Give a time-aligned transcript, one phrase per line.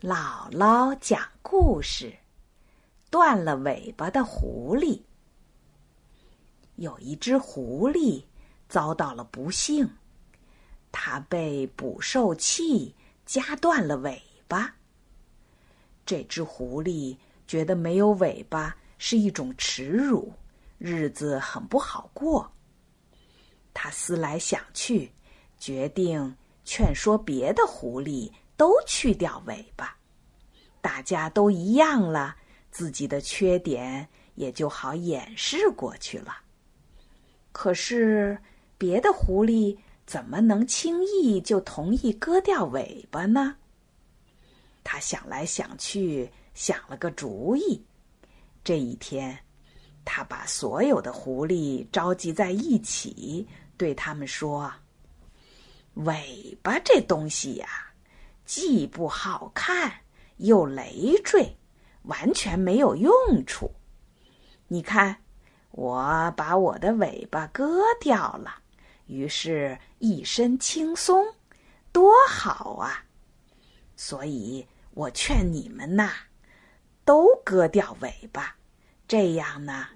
[0.00, 2.16] 姥姥讲故事：
[3.10, 5.00] 断了尾巴的狐狸。
[6.76, 8.22] 有一只狐狸
[8.68, 9.90] 遭到了不幸，
[10.92, 12.94] 它被捕兽器
[13.26, 14.72] 夹断了尾巴。
[16.06, 17.16] 这只狐狸
[17.48, 20.32] 觉得没有尾巴是一种耻辱，
[20.78, 22.48] 日子很不好过。
[23.74, 25.10] 他思来想去，
[25.58, 28.30] 决定劝说别的狐狸。
[28.58, 29.96] 都去掉尾巴，
[30.80, 32.36] 大家都一样了，
[32.72, 36.36] 自己的缺点也就好掩饰过去了。
[37.52, 38.36] 可是
[38.76, 43.56] 别的狐狸怎么能轻易就同意割掉尾巴呢？
[44.82, 47.80] 他想来想去，想了个主意。
[48.64, 49.38] 这一天，
[50.04, 53.46] 他把所有的狐狸召集在一起，
[53.76, 54.72] 对他们说
[55.94, 57.84] ：“尾巴这东西呀。”
[58.48, 59.92] 既不好看，
[60.38, 61.54] 又累赘，
[62.04, 63.12] 完全没有用
[63.44, 63.70] 处。
[64.68, 65.14] 你看，
[65.72, 68.62] 我把我的尾巴割掉了，
[69.04, 71.26] 于是一身轻松，
[71.92, 73.04] 多好啊！
[73.96, 76.10] 所以我劝你们呐，
[77.04, 78.56] 都割掉尾巴，
[79.06, 79.88] 这样呢，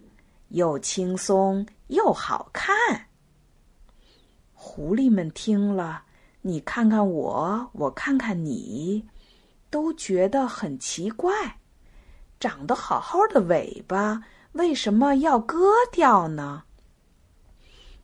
[0.48, 3.08] 又轻松又好看。
[4.52, 6.04] 狐狸们听了。
[6.44, 9.06] 你看看我，我看看你，
[9.70, 11.58] 都觉得很奇怪。
[12.40, 14.20] 长得好好的尾巴，
[14.52, 16.64] 为什么要割掉呢？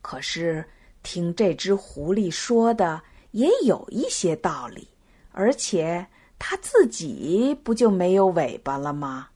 [0.00, 0.64] 可是
[1.02, 4.86] 听这只狐狸说的也有一些道理，
[5.32, 6.06] 而且
[6.38, 9.28] 它自己不就没有尾巴了吗？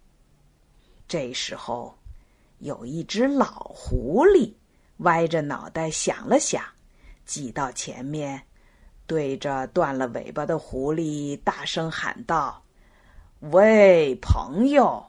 [1.08, 1.98] 这时候，
[2.60, 4.54] 有一只老狐狸
[4.98, 6.62] 歪着脑袋想了想，
[7.26, 8.40] 挤到前面。
[9.12, 12.62] 对着断了尾巴的狐狸大声喊道
[13.52, 15.04] ：“喂，朋友，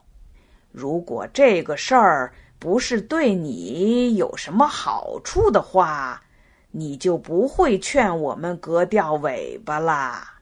[0.73, 6.21] 如果这个事儿不是对你有什么好处的话，
[6.71, 10.41] 你就不会劝我们割掉尾巴啦。”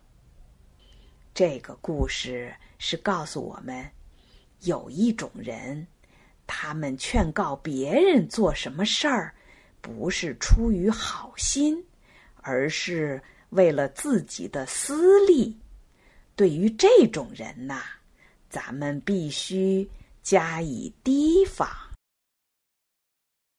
[1.35, 3.87] 这个故事是告诉我们，
[4.61, 5.85] 有一种人，
[6.47, 9.35] 他们劝告别人做什么事儿，
[9.81, 11.85] 不是出于好心，
[12.41, 13.21] 而是。
[13.51, 15.55] 为了自己的私利，
[16.35, 17.81] 对于这种人呐，
[18.49, 19.89] 咱们必须
[20.21, 21.69] 加以提防。